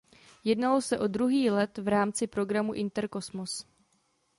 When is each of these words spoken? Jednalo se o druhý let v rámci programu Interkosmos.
Jednalo 0.43 0.81
se 0.81 0.99
o 0.99 1.07
druhý 1.07 1.49
let 1.49 1.77
v 1.77 1.87
rámci 1.87 2.27
programu 2.27 2.73
Interkosmos. 2.73 3.65